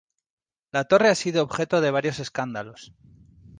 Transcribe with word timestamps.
La 0.71 0.83
torre 0.85 1.09
ha 1.09 1.13
sido 1.13 1.43
objeto 1.43 1.79
de 1.79 1.91
varios 1.91 2.17
escándalos. 2.17 2.91